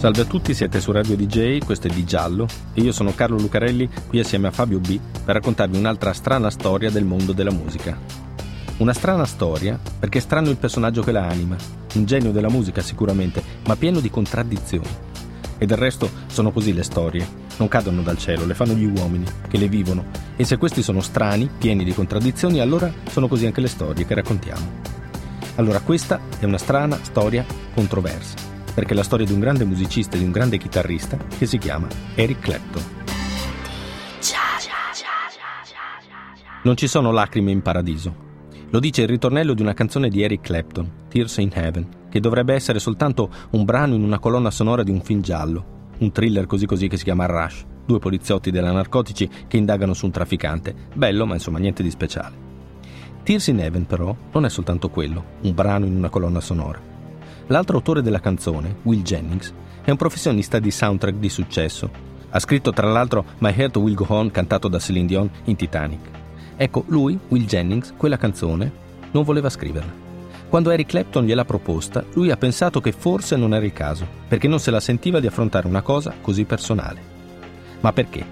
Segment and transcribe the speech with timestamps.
[0.00, 3.36] Salve a tutti, siete su Radio DJ, questo è Di Giallo e io sono Carlo
[3.36, 7.98] Lucarelli qui assieme a Fabio B per raccontarvi un'altra strana storia del mondo della musica.
[8.78, 11.54] Una strana storia perché è strano il personaggio che la anima,
[11.96, 14.88] un genio della musica sicuramente, ma pieno di contraddizioni.
[15.58, 17.28] E del resto sono così le storie,
[17.58, 21.02] non cadono dal cielo, le fanno gli uomini, che le vivono, e se questi sono
[21.02, 24.66] strani, pieni di contraddizioni, allora sono così anche le storie che raccontiamo.
[25.56, 30.16] Allora questa è una strana storia controversa perché è la storia di un grande musicista
[30.16, 32.82] e di un grande chitarrista che si chiama Eric Clapton.
[36.62, 38.28] Non ci sono lacrime in paradiso.
[38.68, 42.52] Lo dice il ritornello di una canzone di Eric Clapton, Tears in Heaven, che dovrebbe
[42.52, 46.66] essere soltanto un brano in una colonna sonora di un film giallo, un thriller così
[46.66, 50.74] così che si chiama Rush, due poliziotti della narcotici che indagano su un trafficante.
[50.94, 52.48] Bello, ma insomma niente di speciale.
[53.22, 56.89] Tears in Heaven però non è soltanto quello, un brano in una colonna sonora.
[57.50, 61.90] L'altro autore della canzone, Will Jennings, è un professionista di soundtrack di successo.
[62.30, 65.98] Ha scritto tra l'altro My Heart Will Go On cantato da Celine Dion in Titanic.
[66.56, 68.70] Ecco, lui, Will Jennings, quella canzone
[69.10, 69.90] non voleva scriverla.
[70.48, 74.46] Quando Eric Clapton gliel'ha proposta, lui ha pensato che forse non era il caso, perché
[74.46, 77.02] non se la sentiva di affrontare una cosa così personale.
[77.80, 78.24] Ma perché?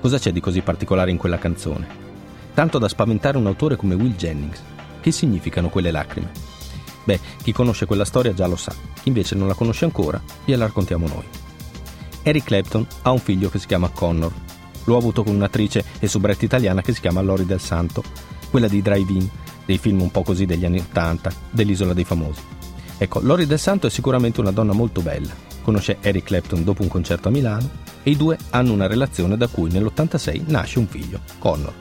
[0.00, 1.86] Cosa c'è di così particolare in quella canzone?
[2.54, 4.62] Tanto da spaventare un autore come Will Jennings.
[5.02, 6.55] Che significano quelle lacrime?
[7.06, 10.66] Beh, chi conosce quella storia già lo sa, chi invece non la conosce ancora, gliela
[10.66, 11.24] raccontiamo noi.
[12.24, 14.32] Eric Clapton ha un figlio che si chiama Connor.
[14.84, 18.02] Lo ha avuto con un'attrice e soubretta italiana che si chiama Lori del Santo,
[18.50, 19.28] quella di Drive-In,
[19.64, 22.42] dei film un po' così degli anni 80, dell'Isola dei Famosi.
[22.98, 25.32] Ecco, Lori del Santo è sicuramente una donna molto bella.
[25.62, 27.70] Conosce Eric Clapton dopo un concerto a Milano
[28.02, 31.74] e i due hanno una relazione da cui nell'86 nasce un figlio, Connor.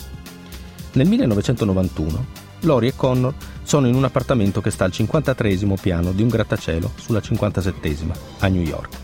[0.94, 3.34] Nel 1991 Lori e Connor
[3.66, 7.98] sono in un appartamento che sta al 53 piano di un grattacielo sulla 57
[8.40, 8.96] a New York.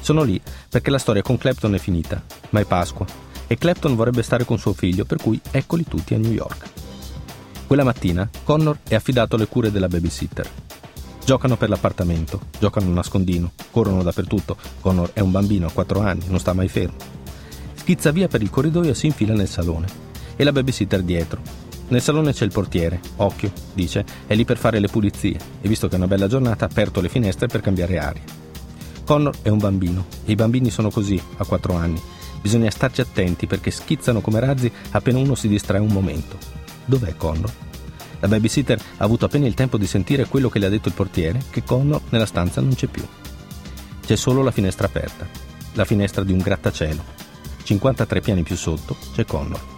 [0.00, 3.06] Sono lì perché la storia con Clapton è finita, ma è Pasqua
[3.46, 6.68] e Clapton vorrebbe stare con suo figlio, per cui eccoli tutti a New York.
[7.66, 10.48] Quella mattina Connor è affidato alle cure della babysitter.
[11.24, 14.56] Giocano per l'appartamento, giocano a nascondino, corrono dappertutto.
[14.80, 16.96] Connor è un bambino a 4 anni, non sta mai fermo.
[17.74, 19.86] Schizza via per il corridoio e si infila nel salone.
[20.36, 21.40] E la babysitter dietro,
[21.88, 25.88] nel salone c'è il portiere, occhio, dice, è lì per fare le pulizie e visto
[25.88, 28.22] che è una bella giornata ha aperto le finestre per cambiare aria.
[29.04, 31.98] Connor è un bambino e i bambini sono così a 4 anni.
[32.42, 36.36] Bisogna starci attenti perché schizzano come razzi appena uno si distrae un momento.
[36.84, 37.52] Dov'è Connor?
[38.20, 40.94] La babysitter ha avuto appena il tempo di sentire quello che le ha detto il
[40.94, 43.04] portiere, che Connor nella stanza non c'è più.
[44.04, 45.26] C'è solo la finestra aperta,
[45.72, 47.02] la finestra di un grattacielo.
[47.62, 49.77] 53 piani più sotto c'è Connor.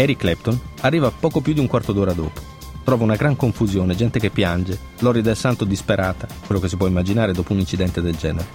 [0.00, 2.40] Eric Clapton arriva poco più di un quarto d'ora dopo.
[2.84, 6.86] Trova una gran confusione, gente che piange, Lori del Santo disperata, quello che si può
[6.86, 8.46] immaginare dopo un incidente del genere.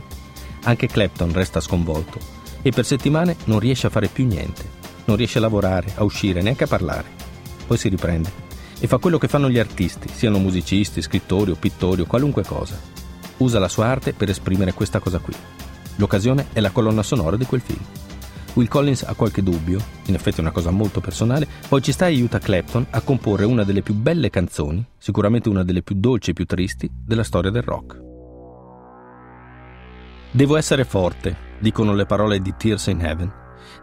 [0.63, 2.17] Anche Clapton resta sconvolto
[2.61, 4.63] e per settimane non riesce a fare più niente.
[5.03, 7.09] Non riesce a lavorare, a uscire, neanche a parlare.
[7.67, 8.31] Poi si riprende
[8.79, 12.79] e fa quello che fanno gli artisti, siano musicisti, scrittori o pittori o qualunque cosa.
[13.39, 15.33] Usa la sua arte per esprimere questa cosa qui.
[15.97, 17.83] L'occasione è la colonna sonora di quel film.
[18.53, 22.05] Will Collins ha qualche dubbio, in effetti è una cosa molto personale, poi ci sta
[22.05, 26.29] e aiuta Clapton a comporre una delle più belle canzoni, sicuramente una delle più dolci
[26.29, 27.99] e più tristi, della storia del rock.
[30.29, 33.31] Devo essere forte, dicono le parole di Tears in Heaven.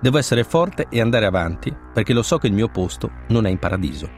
[0.00, 3.50] Devo essere forte e andare avanti perché lo so che il mio posto non è
[3.50, 4.08] in paradiso.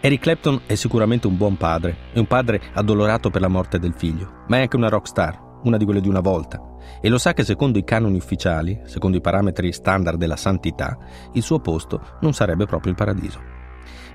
[0.00, 3.94] Eric Clapton è sicuramente un buon padre, è un padre addolorato per la morte del
[3.96, 6.60] figlio, ma è anche una rockstar, una di quelle di una volta,
[7.00, 10.96] e lo sa che secondo i canoni ufficiali, secondo i parametri standard della santità,
[11.32, 13.40] il suo posto non sarebbe proprio il paradiso.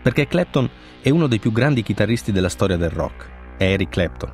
[0.02, 0.70] Perché Clapton
[1.02, 4.32] è uno dei più grandi chitarristi della storia del rock, è Eric Clapton,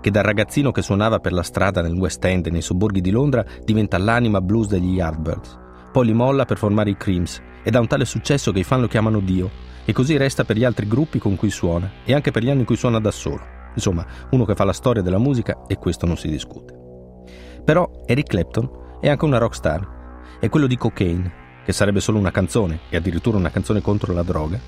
[0.00, 3.10] che da ragazzino che suonava per la strada nel West End e nei sobborghi di
[3.10, 5.58] Londra diventa l'anima blues degli Yardbirds,
[5.92, 8.80] poi li molla per formare i Creams ed ha un tale successo che i fan
[8.80, 9.50] lo chiamano Dio,
[9.84, 12.60] e così resta per gli altri gruppi con cui suona e anche per gli anni
[12.60, 13.58] in cui suona da solo.
[13.74, 16.78] Insomma, uno che fa la storia della musica e questo non si discute.
[17.64, 18.70] Però Eric Clapton
[19.00, 19.98] è anche una rockstar.
[20.38, 21.32] È quello di Cocaine,
[21.64, 24.58] che sarebbe solo una canzone, e addirittura una canzone contro la droga,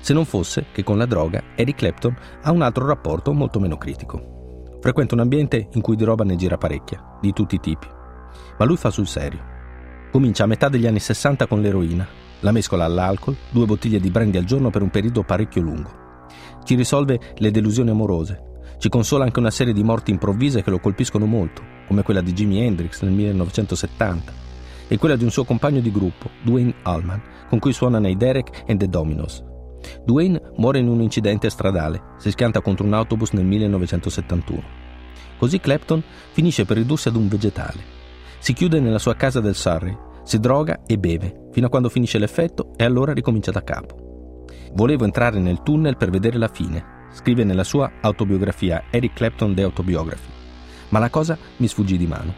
[0.00, 3.76] se non fosse che con la droga Eric Clapton ha un altro rapporto molto meno
[3.76, 4.78] critico.
[4.80, 7.88] Frequenta un ambiente in cui di roba ne gira parecchia, di tutti i tipi.
[8.56, 9.54] Ma lui fa sul serio.
[10.12, 12.06] Comincia a metà degli anni 60 con l'eroina,
[12.40, 16.05] la mescola all'alcol, due bottiglie di brandy al giorno per un periodo parecchio lungo.
[16.66, 18.42] Ci risolve le delusioni amorose,
[18.78, 22.32] ci consola anche una serie di morti improvvise che lo colpiscono molto, come quella di
[22.32, 24.32] Jimi Hendrix nel 1970
[24.88, 28.64] e quella di un suo compagno di gruppo, Dwayne Allman, con cui suona nei Derek
[28.66, 29.44] and the Dominos.
[30.04, 34.62] Dwayne muore in un incidente stradale, si schianta contro un autobus nel 1971.
[35.38, 36.02] Così Clapton
[36.32, 37.80] finisce per ridursi ad un vegetale.
[38.40, 42.18] Si chiude nella sua casa del Surrey, si droga e beve, fino a quando finisce
[42.18, 44.05] l'effetto e allora ricomincia da capo.
[44.76, 49.62] Volevo entrare nel tunnel per vedere la fine, scrive nella sua autobiografia Eric Clapton The
[49.62, 50.28] Autobiography,
[50.90, 52.34] ma la cosa mi sfuggì di mano.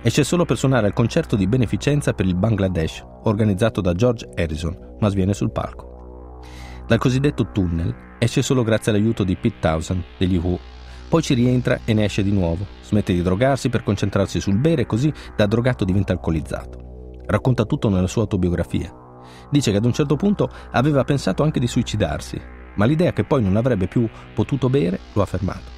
[0.00, 4.94] Esce solo per suonare al concerto di beneficenza per il Bangladesh, organizzato da George Harrison,
[5.00, 6.40] ma sviene sul palco.
[6.86, 10.60] Dal cosiddetto tunnel esce solo grazie all'aiuto di Pete Townsend degli Who.
[11.08, 14.86] Poi ci rientra e ne esce di nuovo, smette di drogarsi per concentrarsi sul bere
[14.86, 17.22] così da drogato diventa alcolizzato.
[17.26, 19.05] Racconta tutto nella sua autobiografia.
[19.50, 22.40] Dice che ad un certo punto aveva pensato anche di suicidarsi,
[22.74, 25.74] ma l'idea che poi non avrebbe più potuto bere lo ha fermato.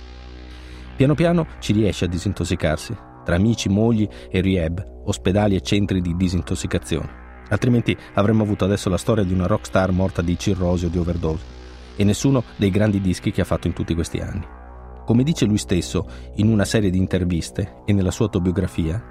[0.97, 6.17] Piano piano ci riesce a disintossicarsi, tra amici, mogli e rehab, ospedali e centri di
[6.17, 7.27] disintossicazione.
[7.51, 11.45] Altrimenti avremmo avuto adesso la storia di una rockstar morta di cirrosi o di overdose
[11.97, 14.47] e nessuno dei grandi dischi che ha fatto in tutti questi anni.
[15.05, 16.07] Come dice lui stesso
[16.37, 19.03] in una serie di interviste e nella sua autobiografia,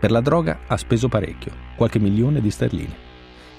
[0.00, 3.12] per la droga ha speso parecchio, qualche milione di sterline,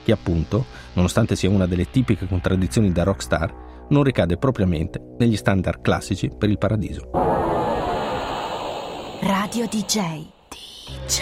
[0.05, 5.81] che appunto, nonostante sia una delle tipiche contraddizioni da rockstar, non ricade propriamente negli standard
[5.81, 7.09] classici per il paradiso.
[9.21, 10.27] Radio DJ.
[10.47, 11.21] DJ.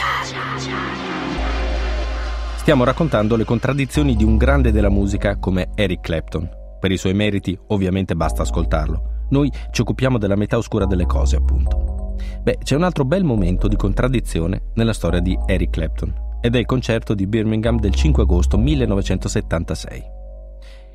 [2.57, 6.49] Stiamo raccontando le contraddizioni di un grande della musica come Eric Clapton.
[6.79, 9.11] Per i suoi meriti ovviamente basta ascoltarlo.
[9.29, 12.15] Noi ci occupiamo della metà oscura delle cose, appunto.
[12.41, 16.59] Beh, c'è un altro bel momento di contraddizione nella storia di Eric Clapton ed è
[16.59, 20.03] il concerto di Birmingham del 5 agosto 1976.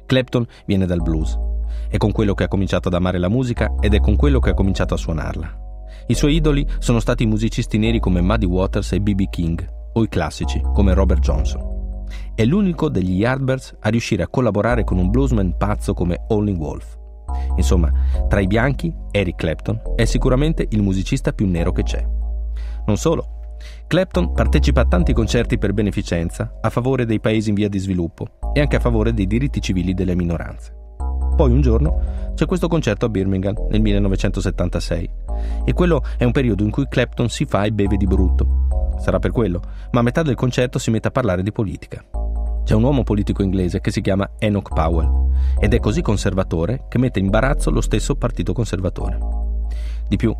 [0.04, 1.38] Clapton viene dal blues.
[1.88, 4.50] È con quello che ha cominciato ad amare la musica ed è con quello che
[4.50, 5.58] ha cominciato a suonarla.
[6.08, 9.30] I suoi idoli sono stati musicisti neri come Muddy Waters e B.B.
[9.30, 12.04] King, o i classici come Robert Johnson.
[12.34, 16.94] È l'unico degli Yardbirds a riuscire a collaborare con un bluesman pazzo come Howlin' Wolf.
[17.56, 17.90] Insomma,
[18.28, 22.06] tra i bianchi, Eric Clapton è sicuramente il musicista più nero che c'è.
[22.84, 23.37] Non solo,
[23.86, 28.28] Clapton partecipa a tanti concerti per beneficenza a favore dei paesi in via di sviluppo
[28.52, 30.72] e anche a favore dei diritti civili delle minoranze.
[31.36, 35.10] Poi un giorno c'è questo concerto a Birmingham nel 1976
[35.64, 38.66] e quello è un periodo in cui Clapton si fa e beve di brutto.
[38.98, 39.62] Sarà per quello,
[39.92, 42.04] ma a metà del concerto si mette a parlare di politica.
[42.64, 46.98] C'è un uomo politico inglese che si chiama Enoch Powell ed è così conservatore che
[46.98, 49.18] mette in imbarazzo lo stesso partito conservatore.
[50.08, 50.36] Di più,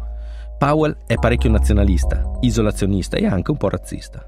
[0.58, 4.26] Powell è parecchio nazionalista, isolazionista e anche un po' razzista.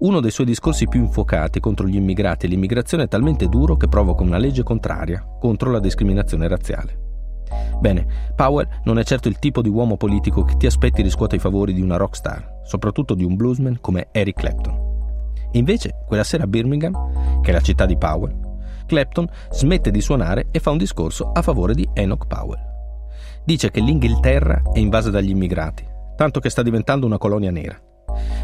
[0.00, 3.86] Uno dei suoi discorsi più infuocati contro gli immigrati e l'immigrazione è talmente duro che
[3.86, 6.98] provoca una legge contraria contro la discriminazione razziale.
[7.78, 11.40] Bene, Powell non è certo il tipo di uomo politico che ti aspetti riscuota i
[11.40, 14.86] favori di una rockstar, soprattutto di un bluesman come Eric Clapton.
[15.52, 18.36] Invece, quella sera a Birmingham, che è la città di Powell,
[18.84, 22.67] Clapton smette di suonare e fa un discorso a favore di Enoch Powell.
[23.48, 25.82] Dice che l'Inghilterra è invasa dagli immigrati,
[26.16, 27.80] tanto che sta diventando una colonia nera.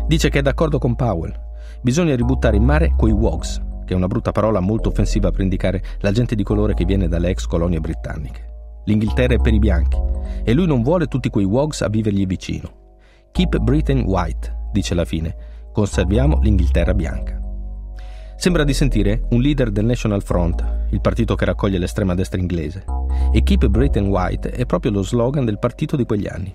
[0.06, 1.38] Dice che è d'accordo con Powell.
[1.82, 5.82] Bisogna ributtare in mare quei wogs, che è una brutta parola molto offensiva per indicare
[5.98, 8.80] la gente di colore che viene dalle ex colonie britanniche.
[8.86, 9.98] L'Inghilterra è per i bianchi
[10.42, 12.94] e lui non vuole tutti quei wogs a vivergli vicino.
[13.30, 15.36] Keep Britain white, dice alla fine.
[15.70, 17.43] Conserviamo l'Inghilterra bianca.
[18.44, 22.84] Sembra di sentire un leader del National Front, il partito che raccoglie l'estrema destra inglese.
[23.32, 26.54] E Keep Britain White è proprio lo slogan del partito di quegli anni.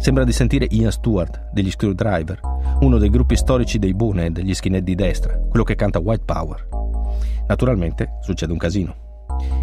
[0.00, 2.40] Sembra di sentire Ian Stewart degli Screwdriver,
[2.80, 6.68] uno dei gruppi storici dei Bonehead, gli skinhead di destra, quello che canta White Power.
[7.46, 8.96] Naturalmente succede un casino.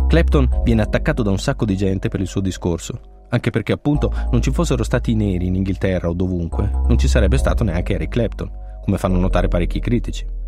[0.07, 4.09] Clapton viene attaccato da un sacco di gente per il suo discorso, anche perché appunto
[4.31, 8.09] non ci fossero stati neri in Inghilterra o dovunque, non ci sarebbe stato neanche Eric
[8.09, 8.49] Clapton,
[8.85, 10.39] come fanno notare parecchi critici.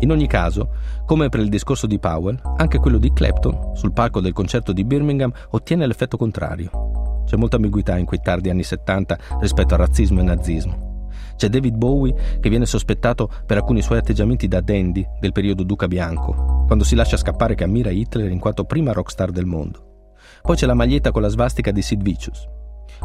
[0.00, 0.70] In ogni caso,
[1.06, 4.84] come per il discorso di Powell, anche quello di Clapton, sul palco del concerto di
[4.84, 7.22] Birmingham, ottiene l'effetto contrario.
[7.24, 11.10] C'è molta ambiguità in quei tardi anni 70 rispetto al razzismo e nazismo.
[11.36, 15.86] C'è David Bowie che viene sospettato per alcuni suoi atteggiamenti da dandy del periodo Duca
[15.86, 20.12] Bianco, quando si lascia scappare che ammira Hitler in quanto prima rockstar del mondo.
[20.42, 22.46] Poi c'è la maglietta con la svastica di Sid Vicious.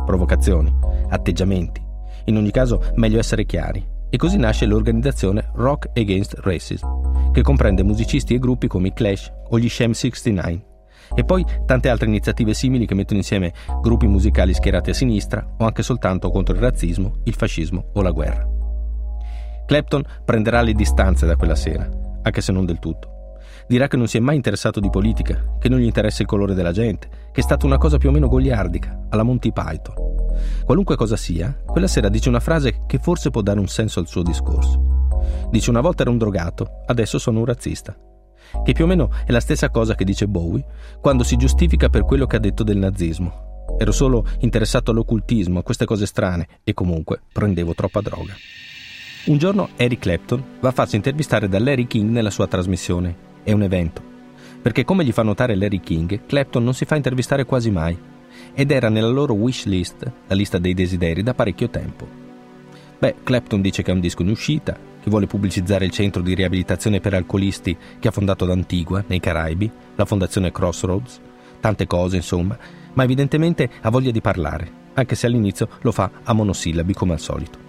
[0.05, 0.73] Provocazioni,
[1.09, 1.81] atteggiamenti.
[2.25, 3.92] In ogni caso, meglio essere chiari.
[4.13, 9.33] E così nasce l'organizzazione Rock Against Racism, che comprende musicisti e gruppi come i Clash
[9.49, 10.65] o gli Shem 69,
[11.15, 13.51] e poi tante altre iniziative simili che mettono insieme
[13.81, 18.11] gruppi musicali schierati a sinistra o anche soltanto contro il razzismo, il fascismo o la
[18.11, 18.47] guerra.
[19.65, 21.89] Clapton prenderà le distanze da quella sera,
[22.21, 23.12] anche se non del tutto.
[23.67, 26.53] Dirà che non si è mai interessato di politica, che non gli interessa il colore
[26.53, 29.95] della gente, che è stata una cosa più o meno goliardica, alla Monty Python.
[30.65, 34.07] Qualunque cosa sia, quella sera dice una frase che forse può dare un senso al
[34.07, 35.09] suo discorso.
[35.49, 37.95] Dice una volta era un drogato, adesso sono un razzista.
[38.63, 40.63] Che più o meno è la stessa cosa che dice Bowie
[40.99, 43.51] quando si giustifica per quello che ha detto del nazismo.
[43.79, 48.33] Ero solo interessato all'occultismo, a queste cose strane e comunque prendevo troppa droga.
[49.25, 53.31] Un giorno Eric Clapton va a farsi intervistare da Larry King nella sua trasmissione.
[53.43, 54.01] È un evento.
[54.61, 57.97] Perché come gli fa notare Larry King, Clapton non si fa intervistare quasi mai
[58.53, 62.07] ed era nella loro wish list, la lista dei desideri, da parecchio tempo.
[62.97, 66.33] Beh, Clapton dice che è un disco in uscita, che vuole pubblicizzare il centro di
[66.33, 71.19] riabilitazione per alcolisti che ha fondato ad Antigua, nei Caraibi, la fondazione Crossroads,
[71.59, 72.57] tante cose insomma,
[72.93, 77.19] ma evidentemente ha voglia di parlare, anche se all'inizio lo fa a monosillabi come al
[77.19, 77.59] solito.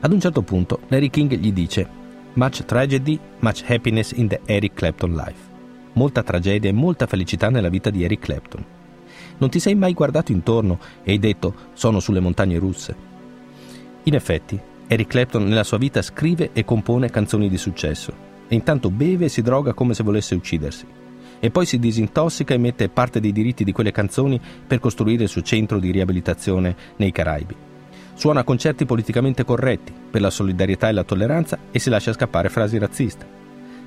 [0.00, 1.99] Ad un certo punto Larry King gli dice
[2.34, 5.48] Much tragedy, much happiness in the Eric Clapton life.
[5.94, 8.64] Molta tragedia e molta felicità nella vita di Eric Clapton.
[9.38, 12.94] Non ti sei mai guardato intorno e hai detto sono sulle montagne russe.
[14.04, 18.12] In effetti, Eric Clapton nella sua vita scrive e compone canzoni di successo
[18.46, 20.86] e intanto beve e si droga come se volesse uccidersi
[21.40, 25.28] e poi si disintossica e mette parte dei diritti di quelle canzoni per costruire il
[25.28, 27.69] suo centro di riabilitazione nei Caraibi.
[28.20, 32.76] Suona concerti politicamente corretti per la solidarietà e la tolleranza e si lascia scappare frasi
[32.76, 33.26] razziste.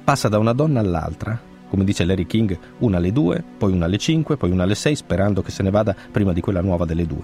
[0.04, 4.00] Passa da una donna all'altra, come dice Larry King, una alle due, poi una alle
[4.00, 7.06] cinque, poi una alle sei, sperando che se ne vada prima di quella nuova delle
[7.06, 7.22] due.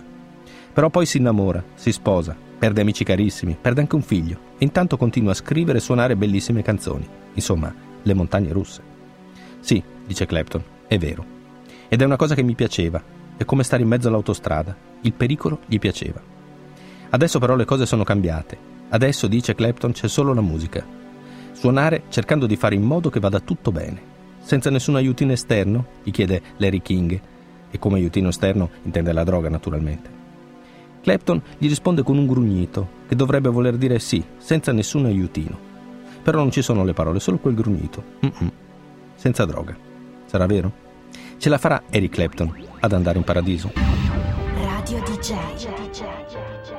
[0.71, 4.95] Però poi si innamora, si sposa, perde amici carissimi, perde anche un figlio e intanto
[4.95, 7.07] continua a scrivere e suonare bellissime canzoni.
[7.33, 7.73] Insomma,
[8.03, 8.83] le montagne russe.
[9.61, 11.25] Sì, dice Clapton, è vero.
[11.87, 13.01] Ed è una cosa che mi piaceva.
[13.35, 14.77] È come stare in mezzo all'autostrada.
[15.01, 16.37] Il pericolo gli piaceva.
[17.11, 18.57] Adesso però le cose sono cambiate.
[18.89, 20.85] Adesso, dice Clapton, c'è solo la musica.
[21.51, 24.01] Suonare cercando di fare in modo che vada tutto bene.
[24.41, 25.85] Senza nessun aiutino esterno?
[26.03, 27.19] gli chiede Larry King.
[27.71, 30.17] E come aiutino esterno intende la droga, naturalmente.
[31.01, 35.57] Clapton gli risponde con un grugnito, che dovrebbe voler dire sì, senza nessun aiutino.
[36.23, 38.03] Però non ci sono le parole, solo quel grugnito.
[38.25, 38.51] Mm-mm.
[39.15, 39.75] Senza droga.
[40.25, 40.87] Sarà vero?
[41.37, 43.71] Ce la farà Eric Clapton ad andare in paradiso.
[44.55, 46.78] Radio DJ.